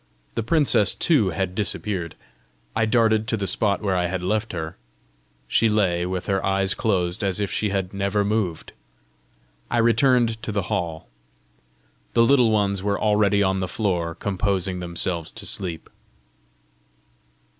The 0.33 0.41
princess 0.41 0.95
too 0.95 1.29
had 1.29 1.53
disappeared. 1.53 2.15
I 2.75 2.87
darted 2.87 3.27
to 3.27 3.37
the 3.37 3.45
spot 3.45 3.83
where 3.83 3.95
I 3.95 4.07
had 4.07 4.23
left 4.23 4.51
her: 4.51 4.75
she 5.47 5.69
lay 5.69 6.07
with 6.07 6.25
her 6.25 6.43
eyes 6.43 6.73
closed, 6.73 7.23
as 7.23 7.39
if 7.39 7.51
she 7.51 7.69
had 7.69 7.93
never 7.93 8.25
moved. 8.25 8.73
I 9.69 9.77
returned 9.77 10.41
to 10.41 10.51
the 10.51 10.63
hall. 10.73 11.07
The 12.13 12.23
Little 12.23 12.49
Ones 12.49 12.81
were 12.81 12.99
already 12.99 13.43
on 13.43 13.59
the 13.59 13.67
floor, 13.67 14.15
composing 14.15 14.79
themselves 14.79 15.31
to 15.33 15.45
sleep. 15.45 15.87